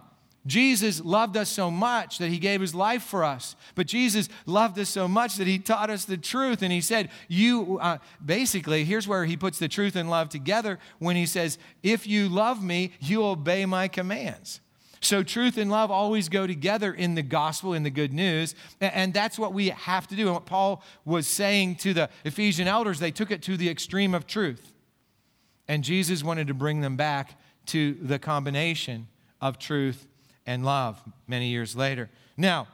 [0.48, 3.56] Jesus loved us so much that he gave his life for us.
[3.76, 6.62] But Jesus loved us so much that he taught us the truth.
[6.62, 10.80] And he said, You, uh, basically, here's where he puts the truth and love together
[11.00, 14.62] when he says, If you love me, you obey my commands.
[15.08, 18.56] So, truth and love always go together in the gospel, in the good news.
[18.82, 20.26] And that's what we have to do.
[20.26, 24.14] And what Paul was saying to the Ephesian elders, they took it to the extreme
[24.14, 24.74] of truth.
[25.70, 29.08] And Jesus wanted to bring them back to the combination
[29.40, 30.08] of truth
[30.46, 32.10] and love many years later.
[32.36, 32.68] Now,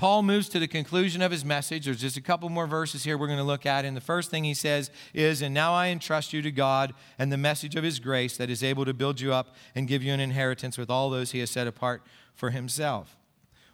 [0.00, 1.84] Paul moves to the conclusion of his message.
[1.84, 3.84] There's just a couple more verses here we're going to look at.
[3.84, 7.30] And the first thing he says is, And now I entrust you to God and
[7.30, 10.14] the message of his grace that is able to build you up and give you
[10.14, 12.02] an inheritance with all those he has set apart
[12.34, 13.18] for himself.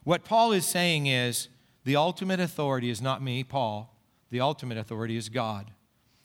[0.02, 1.46] What Paul is saying is,
[1.84, 3.96] the ultimate authority is not me, Paul.
[4.30, 5.70] The ultimate authority is God.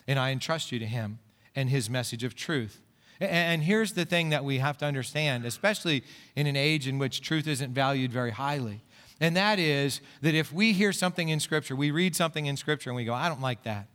[0.07, 1.19] And I entrust you to him
[1.55, 2.81] and his message of truth.
[3.19, 6.03] And here's the thing that we have to understand, especially
[6.35, 8.81] in an age in which truth isn't valued very highly.
[9.21, 12.89] And that is that if we hear something in Scripture, we read something in Scripture
[12.89, 13.87] and we go, I don't like that.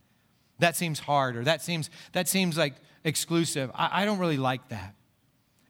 [0.60, 3.70] That seems hard, or that seems, that seems like exclusive.
[3.74, 4.94] I, I don't really like that.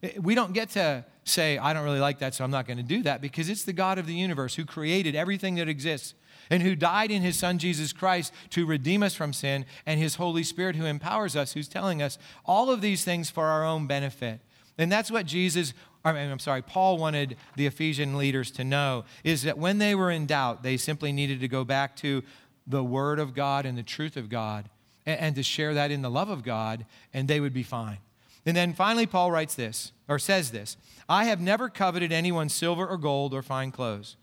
[0.03, 2.77] Eh, we don't get to say, I don't really like that, so I'm not going
[2.77, 6.15] to do that, because it's the God of the universe who created everything that exists
[6.51, 10.17] and who died in his Son Jesus Christ to redeem us from sin, and his
[10.17, 13.89] Holy Spirit who empowers us, who's telling us all of these things for our own
[13.89, 14.41] benefit.
[14.79, 15.75] And that's what Jesus,
[16.07, 19.93] I mean, I'm sorry, Paul wanted the Ephesian leaders to know is that when they
[19.93, 22.23] were in doubt, they simply needed to go back to
[22.65, 24.71] the Word of God and the truth of God
[25.05, 27.99] and, and to share that in the love of God, and they would be fine.
[28.47, 30.77] And then finally, Paul writes this, or says this
[31.09, 34.17] I have never coveted anyone's silver or gold or fine clothes.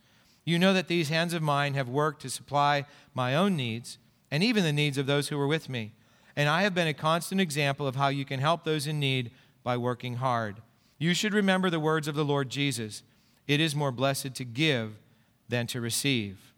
[0.45, 3.97] You know that these hands of mine have worked to supply my own needs
[4.31, 5.91] and even the needs of those who were with me.
[6.33, 9.31] And I have been a constant example of how you can help those in need
[9.63, 10.61] by working hard.
[11.03, 13.03] You should remember the words of the Lord Jesus
[13.45, 14.93] it is more blessed to give
[15.49, 16.53] than to receive.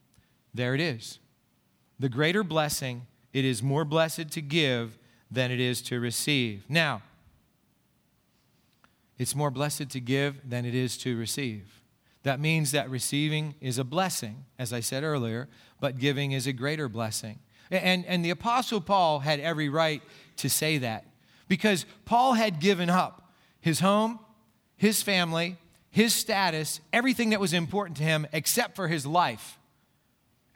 [0.54, 1.18] There it is.
[1.98, 5.00] The greater blessing, it is more blessed to give
[5.32, 6.64] than it is to receive.
[6.70, 7.02] Now,
[9.18, 11.82] it's more blessed to give than it is to receive.
[12.22, 16.54] That means that receiving is a blessing, as I said earlier, but giving is a
[16.54, 17.40] greater blessing.
[17.72, 20.04] And, and the Apostle Paul had every right
[20.38, 21.08] to say that
[21.48, 24.20] because Paul had given up his home,
[24.78, 25.58] his family,
[25.90, 29.58] his status, everything that was important to him except for his life.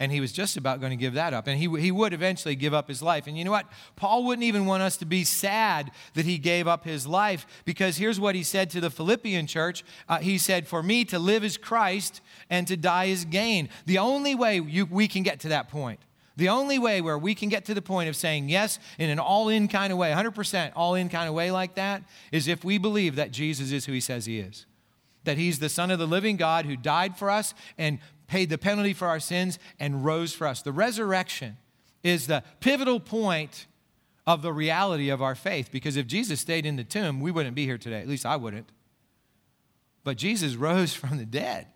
[0.01, 1.47] And he was just about going to give that up.
[1.47, 3.27] And he, he would eventually give up his life.
[3.27, 3.65] And you know what?
[3.97, 7.97] Paul wouldn't even want us to be sad that he gave up his life because
[7.97, 11.43] here's what he said to the Philippian church uh, He said, For me to live
[11.43, 13.67] is Christ and to die is gain.
[13.87, 15.99] The only way you, we can get to that point
[16.39, 19.19] the only way where we can get to the point of saying yes in an
[19.19, 22.63] all in kind of way, 100% all in kind of way like that, is if
[22.63, 24.65] we believe that Jesus is who he says he is.
[25.25, 28.57] That he's the Son of the living God who died for us and paid the
[28.57, 30.61] penalty for our sins and rose for us.
[30.61, 31.57] The resurrection
[32.03, 33.67] is the pivotal point
[34.25, 37.55] of the reality of our faith because if Jesus stayed in the tomb, we wouldn't
[37.55, 37.99] be here today.
[37.99, 38.69] At least I wouldn't.
[40.03, 41.67] But Jesus rose from the dead.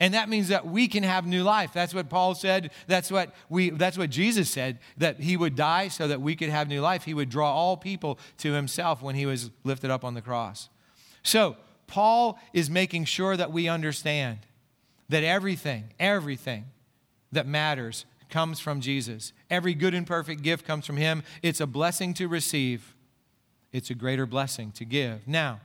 [0.00, 1.72] And that means that we can have new life.
[1.72, 2.70] That's what Paul said.
[2.86, 6.50] That's what we that's what Jesus said that he would die so that we could
[6.50, 7.04] have new life.
[7.04, 10.68] He would draw all people to himself when he was lifted up on the cross.
[11.22, 11.56] So,
[11.88, 14.40] Paul is making sure that we understand
[15.08, 16.66] that everything, everything
[17.32, 19.32] that matters comes from Jesus.
[19.50, 21.22] Every good and perfect gift comes from him.
[21.42, 22.94] It's a blessing to receive.
[23.72, 25.26] It's a greater blessing to give.
[25.26, 25.60] Now,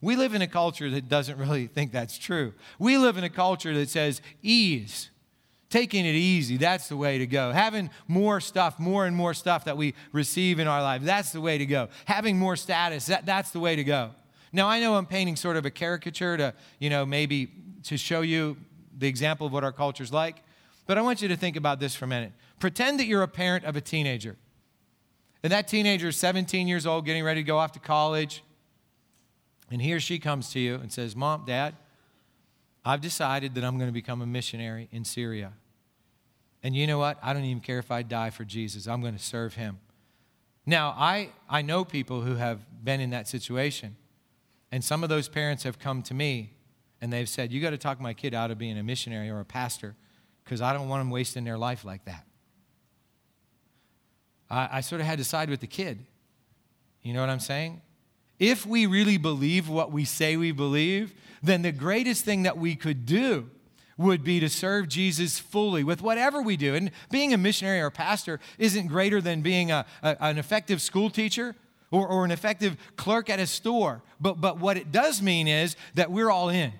[0.00, 2.54] we live in a culture that doesn't really think that's true.
[2.78, 5.10] We live in a culture that says ease,
[5.68, 7.52] taking it easy, that's the way to go.
[7.52, 11.40] Having more stuff, more and more stuff that we receive in our life, that's the
[11.40, 11.88] way to go.
[12.06, 14.10] Having more status, that, that's the way to go.
[14.52, 17.52] Now, I know I'm painting sort of a caricature to, you know, maybe
[17.84, 18.56] to show you
[18.98, 20.42] the example of what our culture's like,
[20.86, 22.32] but I want you to think about this for a minute.
[22.58, 24.36] Pretend that you're a parent of a teenager.
[25.42, 28.42] And that teenager is 17 years old, getting ready to go off to college
[29.70, 31.76] and he or she comes to you and says, Mom, Dad,
[32.84, 35.52] I've decided that I'm going to become a missionary in Syria.
[36.62, 37.18] And you know what?
[37.22, 38.86] I don't even care if I die for Jesus.
[38.86, 39.78] I'm going to serve him.
[40.66, 43.96] Now, I, I know people who have been in that situation.
[44.72, 46.52] And some of those parents have come to me
[47.00, 49.40] and they've said, You got to talk my kid out of being a missionary or
[49.40, 49.96] a pastor
[50.44, 52.24] because I don't want them wasting their life like that.
[54.50, 56.04] I, I sort of had to side with the kid.
[57.02, 57.80] You know what I'm saying?
[58.40, 62.74] If we really believe what we say we believe, then the greatest thing that we
[62.74, 63.50] could do
[63.96, 66.74] would be to serve Jesus fully with whatever we do.
[66.74, 70.80] And being a missionary or a pastor isn't greater than being a, a, an effective
[70.80, 71.54] school teacher
[71.90, 74.02] or, or an effective clerk at a store.
[74.18, 76.72] But, but what it does mean is that we're all in,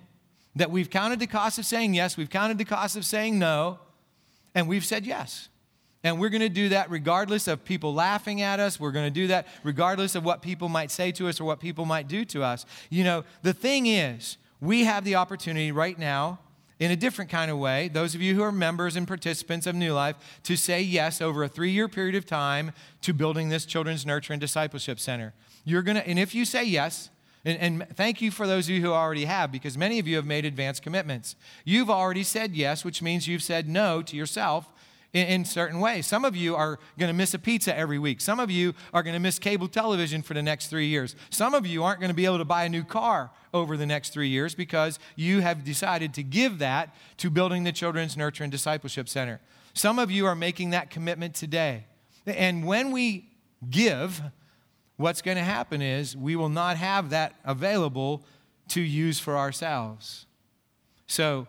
[0.56, 3.78] that we've counted the cost of saying yes, we've counted the cost of saying no,
[4.54, 5.50] and we've said yes.
[6.02, 8.80] And we're going to do that regardless of people laughing at us.
[8.80, 11.60] We're going to do that regardless of what people might say to us or what
[11.60, 12.64] people might do to us.
[12.88, 16.38] You know, the thing is, we have the opportunity right now,
[16.78, 19.74] in a different kind of way, those of you who are members and participants of
[19.74, 23.66] New Life, to say yes over a three year period of time to building this
[23.66, 25.34] Children's Nurture and Discipleship Center.
[25.64, 27.10] You're going to, and if you say yes,
[27.44, 30.16] and, and, thank you for those of you who already have, because many of you
[30.16, 31.36] have made advanced commitments.
[31.64, 34.72] You've already said yes, which means you've said no to yourself
[35.12, 36.06] in, in certain ways.
[36.06, 38.20] Some of you are going to miss a pizza every week.
[38.20, 41.16] Some of you are going to miss cable television for the next three years.
[41.30, 43.86] Some of you aren't going to be able to buy a new car over the
[43.86, 48.44] next three years because you have decided to give that to building the Children's Nurture
[48.44, 49.40] and Discipleship Center.
[49.74, 51.86] Some of you are making that commitment today.
[52.26, 53.30] And when we
[53.68, 54.22] give,
[54.96, 58.24] what's going to happen is we will not have that available
[58.68, 60.26] to use for ourselves.
[61.06, 61.48] So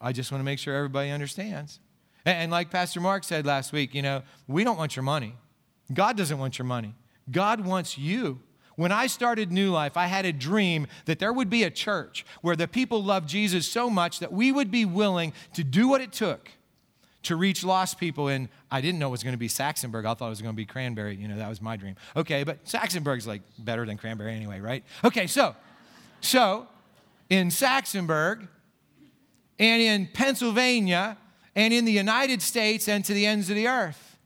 [0.00, 1.80] I just want to make sure everybody understands.
[2.28, 5.34] And like Pastor Mark said last week, you know, we don't want your money.
[5.92, 6.94] God doesn't want your money.
[7.30, 8.40] God wants you.
[8.76, 12.24] When I started New Life, I had a dream that there would be a church
[12.42, 16.00] where the people loved Jesus so much that we would be willing to do what
[16.00, 16.50] it took
[17.24, 20.06] to reach lost people in, I didn't know it was going to be Saxonburg.
[20.06, 21.16] I thought it was going to be Cranberry.
[21.16, 21.96] You know, that was my dream.
[22.14, 24.84] Okay, but Saxonburg's like better than Cranberry anyway, right?
[25.02, 25.56] Okay, so,
[26.20, 26.68] so
[27.28, 28.46] in Saxonburg
[29.58, 31.16] and in Pennsylvania
[31.58, 34.16] and in the United States and to the ends of the earth.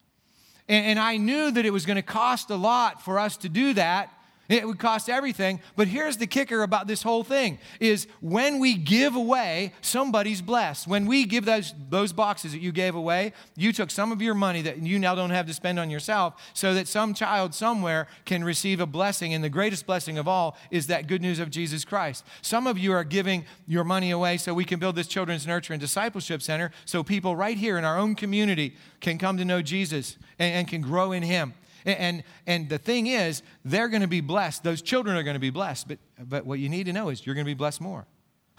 [0.69, 3.49] And, and I knew that it was going to cost a lot for us to
[3.49, 4.13] do that.
[4.53, 5.61] It would cost everything.
[5.77, 10.87] But here's the kicker about this whole thing is when we give away, somebody's blessed.
[10.87, 14.35] When we give those, those boxes that you gave away, you took some of your
[14.35, 18.09] money that you now don't have to spend on yourself so that some child somewhere
[18.27, 19.33] can receive a blessing.
[19.33, 22.23] And the greatest blessing of all is that good news of Jesus Christ.
[22.43, 25.73] Some of you are giving your money away so we can build this children's nurture
[25.73, 29.63] and discipleship center so people right here in our own community can come to know
[29.63, 31.55] Jesus and, and can grow in Him.
[31.85, 34.63] And, and the thing is, they're going to be blessed.
[34.63, 35.89] Those children are going to be blessed.
[35.89, 38.07] But, but what you need to know is you're going to be blessed more.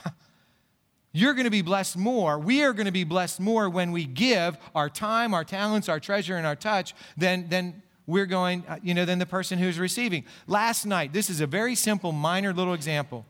[1.15, 2.39] You're going to be blessed more.
[2.39, 5.99] We are going to be blessed more when we give our time, our talents, our
[5.99, 9.77] treasure, and our touch than, than we're going, uh, you know, than the person who's
[9.77, 10.25] receiving.
[10.47, 13.27] Last night, this is a very simple, minor little example.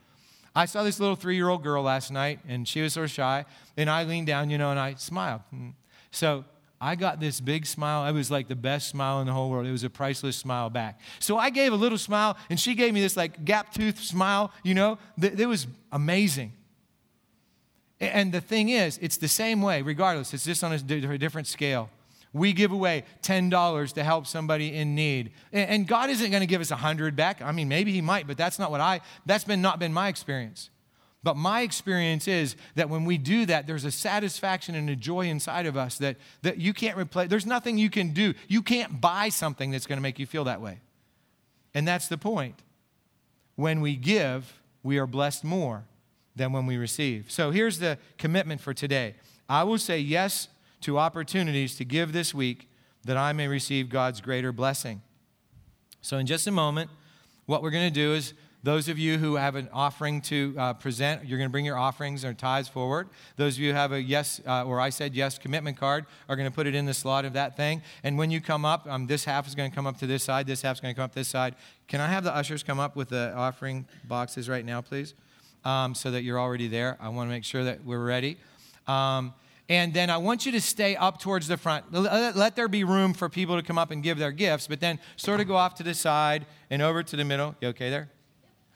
[0.56, 3.46] I saw this little three year old girl last night, and she was of shy,
[3.76, 5.42] and I leaned down, you know, and I smiled.
[6.12, 6.46] So
[6.84, 8.06] I got this big smile.
[8.06, 9.66] It was like the best smile in the whole world.
[9.66, 11.00] It was a priceless smile back.
[11.20, 14.52] So I gave a little smile, and she gave me this like gap tooth smile,
[14.64, 16.52] you know, it was amazing.
[18.02, 21.90] And the thing is, it's the same way, regardless, it's just on a different scale.
[22.34, 25.32] We give away $10 to help somebody in need.
[25.54, 27.42] And God isn't going to give us a 100 back.
[27.42, 30.10] I mean, maybe He might, but that's not what I, that's been not been my
[30.10, 30.70] experience.
[31.24, 35.28] But my experience is that when we do that, there's a satisfaction and a joy
[35.28, 37.30] inside of us that, that you can't replace.
[37.30, 38.34] There's nothing you can do.
[38.50, 40.80] You can't buy something that's going to make you feel that way.
[41.74, 42.62] And that's the point.
[43.56, 45.86] When we give, we are blessed more
[46.36, 47.32] than when we receive.
[47.32, 49.16] So here's the commitment for today
[49.48, 50.50] I will say yes
[50.82, 52.70] to opportunities to give this week
[53.06, 55.02] that I may receive God's greater blessing.
[56.02, 56.90] So, in just a moment,
[57.46, 60.74] what we're going to do is those of you who have an offering to uh,
[60.74, 63.10] present, you're going to bring your offerings or tithes forward.
[63.36, 66.38] Those of you who have a yes, uh, or I said yes commitment card, are
[66.38, 67.82] going to put it in the slot of that thing.
[68.04, 70.24] And when you come up, um, this half is going to come up to this
[70.24, 71.56] side, this half is going to come up this side.
[71.90, 75.14] Can I have the ushers come up with the offering boxes right now, please?
[75.66, 76.98] Um, so that you're already there.
[77.02, 78.38] I want to make sure that we're ready.
[78.88, 79.34] Um,
[79.70, 81.92] and then I want you to stay up towards the front.
[81.92, 85.00] Let there be room for people to come up and give their gifts, but then
[85.16, 87.56] sort of go off to the side and over to the middle.
[87.62, 88.10] You okay there?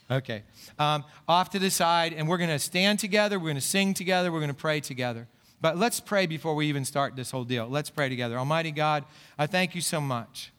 [0.09, 0.43] Okay.
[0.79, 3.93] Um, off to the side, and we're going to stand together, we're going to sing
[3.93, 5.27] together, we're going to pray together.
[5.59, 7.67] But let's pray before we even start this whole deal.
[7.67, 8.37] Let's pray together.
[8.37, 9.05] Almighty God,
[9.37, 10.51] I thank you so much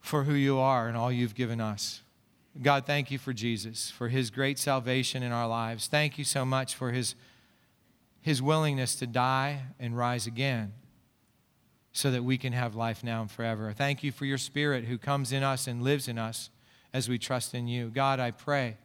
[0.00, 2.02] for who you are and all you've given us.
[2.60, 5.86] God, thank you for Jesus, for his great salvation in our lives.
[5.86, 7.14] Thank you so much for his,
[8.20, 10.72] his willingness to die and rise again
[11.92, 13.72] so that we can have life now and forever.
[13.72, 16.50] Thank you for your spirit who comes in us and lives in us
[16.92, 17.88] as we trust in you.
[17.88, 18.76] God, I pray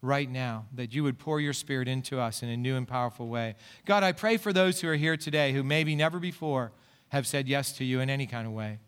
[0.00, 3.28] right now that you would pour your spirit into us in a new and powerful
[3.28, 3.56] way.
[3.84, 6.72] God, I pray for those who are here today who maybe never before
[7.08, 8.78] have said yes to you in any kind of way.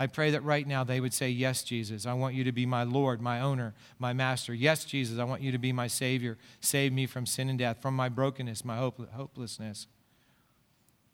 [0.00, 2.66] I pray that right now they would say, Yes, Jesus, I want you to be
[2.66, 4.54] my Lord, my owner, my master.
[4.54, 6.38] Yes, Jesus, I want you to be my Savior.
[6.60, 9.88] Save me from sin and death, from my brokenness, my hopelessness.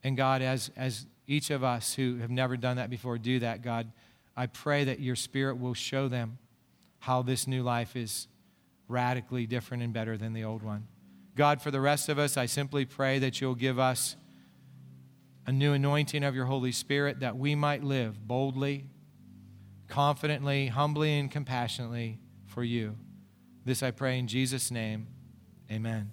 [0.03, 3.63] And God, as, as each of us who have never done that before do that,
[3.63, 3.91] God,
[4.37, 6.37] I pray that your Spirit will show them
[7.05, 8.29] how this new life is
[8.89, 10.87] radically different and better than the old one.
[11.37, 14.17] God, for the rest of us, I simply pray that you'll give us
[15.47, 18.87] a new anointing of your Holy Spirit that we might live boldly,
[19.87, 22.97] confidently, humbly, and compassionately for you.
[23.67, 25.09] This I pray in Jesus' name.
[25.71, 26.11] Amen.